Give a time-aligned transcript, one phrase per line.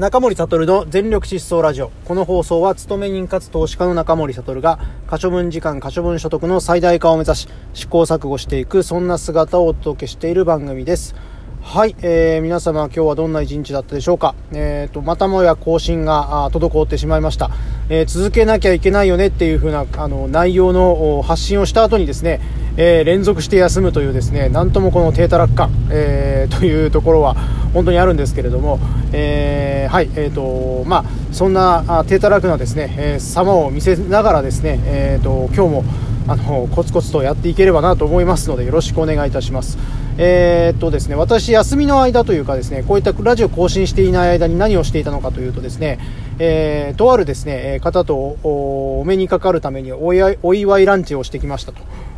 [0.00, 1.90] 中森悟の全力疾走ラジオ。
[2.06, 11.14] この放送は、勤め人かつ投資家の中森悟が、可処分時間、可処分所得の最大化を目指し、試行錯誤していく、そんな姿をお届けしている番組です。
[11.60, 14.34] はい、えー、皆様今日はどんな一日だったでしょうか。
[14.52, 17.50] えーと、またもや更新が滞ってしまいました。
[17.90, 22.40] えー、続けなきゃいけないよねっていう風なあの内容の発信をした後にですね、
[22.82, 27.34] えー、連続して休むというですね、なんともこの低たらく感、えー、というところは
[27.74, 28.78] 本当にあるんですけれども、
[29.12, 35.84] えー、はい、えーとまあ、そんな低たらくなですね、えー、様を見せながらですね、えーと、今日も
[36.26, 39.76] あのコツコツとやっていければなと思いますのでよろしくお願いいたします。
[40.22, 45.98] えー、っとですね、私、休みの間というかですね、こういったラジオ更新していない間に何をしていたのかというとですね、
[46.38, 51.72] えー、とあるですね、方とお目にかかるためにお祝いランチをしてきました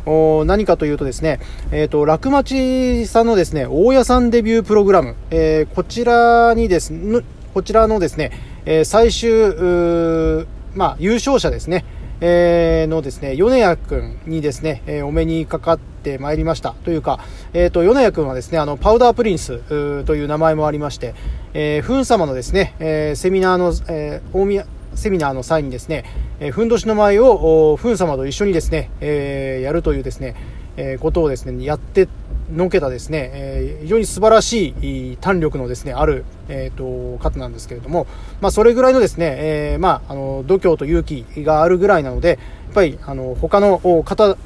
[0.05, 0.43] と。
[0.43, 1.39] 何かというとですね、
[1.71, 7.21] えっ、ー、と、楽町さんのですね、大家さんデビュープログラム、えー、こちらにですね、
[7.53, 8.31] こちらのですね、
[8.65, 10.45] えー、最終、
[10.75, 11.85] まあ、優勝者ですね、
[12.25, 16.73] えー、のですね、米谷君にですね、えー、お目にかかってまいりました。
[16.85, 17.19] というか、
[17.53, 19.57] えっ、ー、と、米谷君はですね、あの、パウダープリンス
[20.05, 21.15] という名前もありまして、
[21.53, 26.05] えー、フン様のですね、えー、セミナーの、えー、大宮、セミナーの際にですね、
[26.39, 30.35] えー、ふんどしの舞を、フン様と一緒にですね、えー、やるというですね、
[30.77, 32.07] えー、ことをですね、やって
[32.51, 38.07] のけたですね、えー、非常に素晴らしい胆力のですね、ある、えっ、ー、と、方なんですけれども、
[38.41, 42.37] まあ、それぐらいのですね、えー、まあ、あの、度胸と勇気があるぐらいなので、やっ
[42.73, 44.37] ぱり、あの、他の方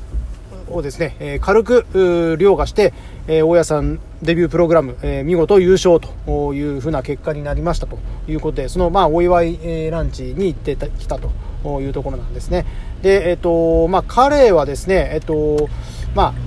[0.69, 2.93] をですね、え軽く、凌駕して、
[3.27, 12.65] え大家さんデビュープログラム、え見事優勝というふうな結果になりましたということで、その、まあ、お祝い、えランチに行ってきたというところなんですね。
[13.01, 15.69] で、えっ、と、まあ、彼はですね、えっ、と、
[16.15, 16.33] ま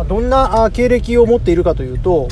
[0.00, 2.28] ま、どんな経歴を持っているかというと、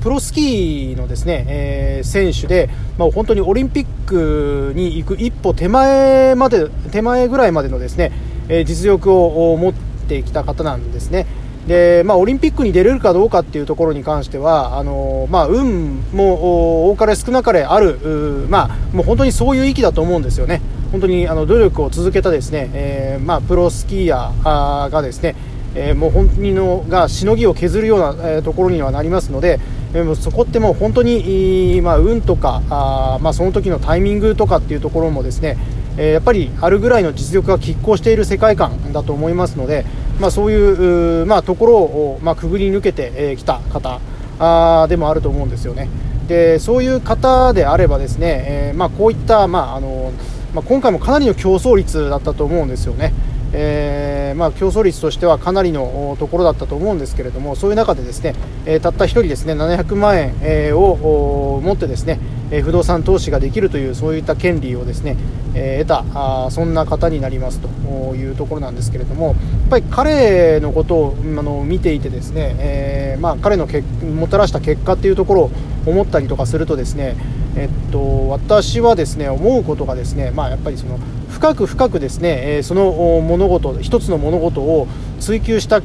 [0.00, 2.68] プロスキーのですね、えー、選手で、
[2.98, 8.12] まあ、本当にオリンピックに行く一歩手前まで、手前ぐらいまでのですね、
[8.48, 11.26] えー、実力を持ってきた方なんですね。
[11.66, 20.62] で、まあ、オリンピックに出れるかどうかっていうところに関しては、あのまあ、運も多かれ少なかれある、まあ、もう本当にそういう域だと思うんですよね。
[20.90, 25.36] 本当にあの努力を続けたですね、えー、まあ、プロスキーヤーがですね、
[25.74, 29.60] えー、もう本当にのがしのぎを削るような、えー、ところにはなりますので、
[29.92, 35.56] えー、そこってもう本当に、まあ、運とかあ、まあ、その時のタイミングとかっていうところもですね、
[35.96, 39.84] えやっぱりあるぐらいの実力が拮抗している世界観だと思いますので、
[40.20, 44.00] まあ、そういう、まあ、ところを、まあ、くぐり抜けてきた方
[44.38, 45.88] あでもあると思うんですよね。
[46.28, 50.12] でそういう方であればですね、えまあ、こういった、まああの
[50.54, 53.12] まあ、今回もかなりの競争率だったと思うんですよね。
[54.28, 58.34] えー、まあ、競争率としてはかなりのところだったと思うんですけれどもそういう中でですね、
[58.66, 62.18] えー、たった1人ですね700万円、えー、を持ってですね、
[62.50, 65.16] え不動産投資ができるというそういった権利をですね、
[65.54, 67.68] え得たあそんな方になりますと
[68.14, 69.36] いうところなんですけれどもやっ
[69.70, 75.50] ぱり彼のことをあの見ていてですね、えまあ、彼のけもたらした結果っていうところを
[75.86, 77.16] 思ったりとかするとですね
[77.56, 81.00] えっと、私はですね思うことがですね、まあ、やっぱりその
[81.38, 82.90] 深く深くですね、えその
[83.20, 84.88] 物事一つの物事を
[85.20, 85.80] 追求した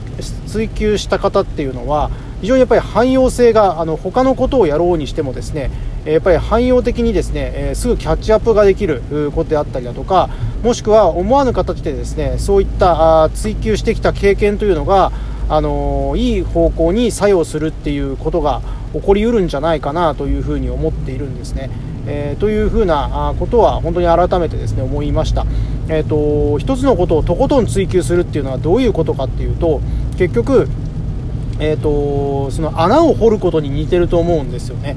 [0.47, 2.09] 追求した方っていうのは
[2.41, 5.69] 非常にやっぱり汎用性があの他のことをやろうにしてもですね
[6.05, 9.03] やっぱり汎用的にですね、えすぐキャッチアップができる
[9.35, 10.31] ことであったりだとか
[10.63, 15.11] もしくは思わぬ形でですねそういった追求してきた経験というのが
[15.49, 18.63] あのいい方向に作用するっていうことが
[18.93, 21.69] 起こりうるんじゃないかなというふうに思っているんですね。
[22.05, 25.45] えー、というふうなことは本当に改めてですね思いました。
[25.89, 29.81] えーと、一つのことをとことん追求するっていうのはどういうことかっていうと
[30.17, 30.67] 結局、
[31.59, 34.95] えーと、その穴を掘ることに似てると思うんですよね。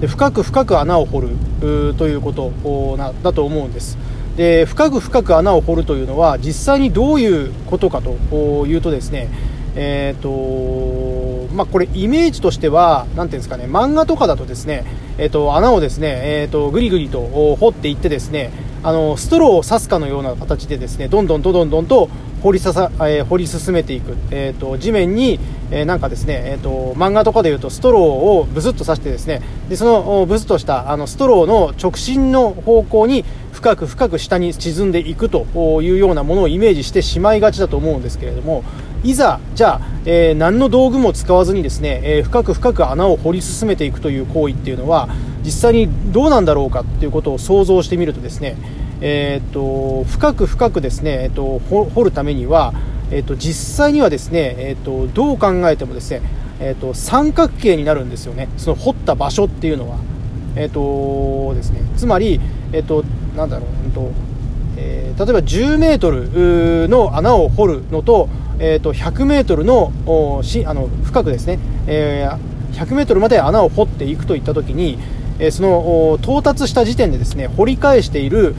[0.00, 1.22] で深く深く穴を掘
[1.60, 3.98] るということなだと思うんです。
[4.36, 9.28] で深く深く穴を掘るというのは実際にどういうことかというとですね
[9.74, 11.17] えーと
[11.58, 14.84] まあ、これ、イメージとしては、なんていうんですかね、漫画とかだとですね、
[15.18, 17.20] えーと、穴をですね、えーと、ぐりぐりと
[17.56, 18.52] 掘っていってですね、
[18.84, 22.08] あのストローを刺すかのような形でですね、どんどんどんどんどんと
[22.42, 25.40] 掘りささ、えー、掘り進めていく、えーと、地面に、
[25.72, 35.46] えー、なんかですね、えーと、漫画とかでいうとストローをブスッと刺してですねでそのブスッとしたあのストローの直進の方向に深く深く下に沈んでいくと
[35.82, 38.62] いうようなものをイメージしてしまいがちだと思うんですけれども
[39.04, 45.08] いざじゃあ、えー、何の道具も使わずにですね、えー、深く深く穴を掘り進めていくという行為っていうのは
[45.44, 48.56] 実際にどうなんだろうかっていうことを想像してみるとですね、
[49.00, 52.74] えーと、深く深くですね、えーと、掘るためには、
[53.10, 56.22] えーと、実際にはですね、えー、とどう考えてもですね、
[56.60, 59.98] えー、と三角形になるんですよねその掘った場所っていうのは。
[60.56, 62.40] えっ、とですね、つまり、
[62.72, 63.04] えっ、と、
[63.36, 64.10] なんだろう、うんと、
[64.76, 68.28] えー、例えば10メートルの穴を掘るのと、
[68.58, 69.92] えー、と100メートルの
[70.42, 74.98] しあの深くですね、えー、100メートルまで穴を掘っていくといったときに、
[75.38, 78.54] えその到達した時点でですね掘り返している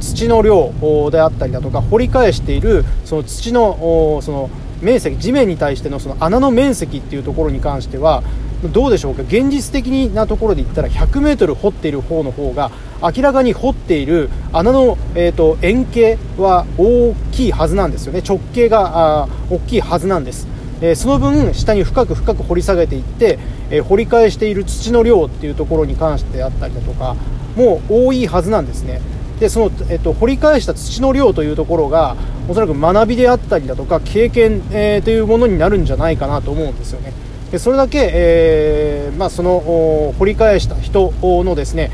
[0.00, 4.50] 土の量であったりだとか掘り返しているその土のその
[4.80, 8.22] 面積地面に対してのその穴の面積っていうところに関しては
[8.68, 9.22] どうでしょうか？
[9.22, 12.70] 現実的なところで言ったら 100m 掘っている方の方が
[13.02, 18.22] 明らかに掘っている穴の、えーと、円形は大きいはずなんですよね。
[18.26, 20.46] 直径が大きいはずなんです、
[20.82, 23.38] えー、その分下に深く深く掘り下げていって、
[23.70, 27.16] えー、掘り返している土の量っていうところに関してあったりだとか
[27.56, 29.00] もう多いはずなんですね。
[29.40, 32.14] でその、えっと、掘り返した土の量というところが
[32.46, 37.14] おそらく学びであったりだとか経験、えー、というものになるんじゃないかなと思うんですよね。
[37.58, 39.60] それだけ、えーまあ、その
[40.18, 41.90] 掘り返した人のですね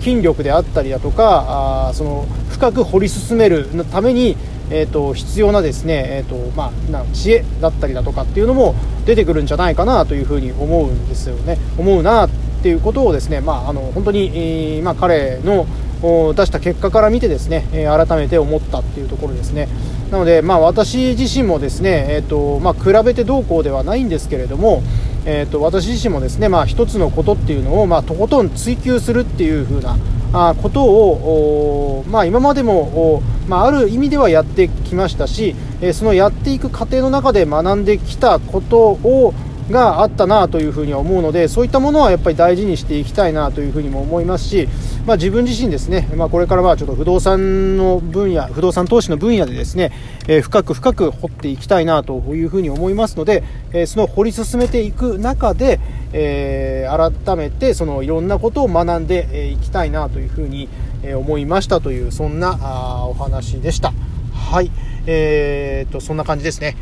[0.00, 4.36] 筋力であったりだとかあその深く掘り進めるために、
[4.70, 8.74] えーと、必要なですね、えーとまあ、な知恵だったりだとかっていうのも
[9.04, 11.58] 出てくるんじゃないかなというふうに思うんですよね。
[11.78, 12.30] 思うなっ
[12.62, 15.66] ていうことをですね、まあ、あの本当に、えー、まあ、彼の
[16.00, 19.68] 出した結果から見てですね、え改めて思ったっていうところですね。
[20.10, 24.82] なので、まあ、私自身もですね、えーとまあ、比べてどうこうではないんですけれども、
[25.24, 29.96] えーと、私自身もですね、まあ、一つのことっていうのを、まあ、とことん追求するっていう風な
[30.32, 39.34] あことを、まあ、今までも、まあ、ある意味ではやってきましたし、えー、そのやっていく過程の中で学んできたことを、
[39.70, 44.68] があったなというふうには思うのでそういったものはやっぱり大事にしていきたいなというふうにも思いますし、
[45.06, 49.92] まあ、自分自身ですね、まあ、これからはちょっと不動産の分野不動産投資の分野でですね、
[50.28, 53.42] えー、深く深く掘っていきたいなというふうに思いますので、
[53.72, 55.80] えー、その掘り進めていく中で、
[56.12, 60.68] えー、改めてそのいろんなことを学んでいきたいなというふうに
[61.14, 63.92] 思いましたというそんなお話でした。
[64.32, 64.70] はい、
[65.06, 66.76] えー、とそんな感じですね。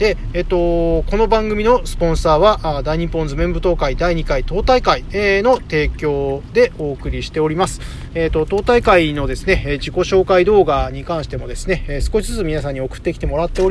[0.00, 7.82] で、えっと、この番組のスポンサーは、大日本図面舞踏会第2回党大会の提供でお送りしております。
[8.14, 13.68] えっと、党大会のですね、自己紹介動画に関してもですね、少しずつ皆さんに送ってきてもらっております。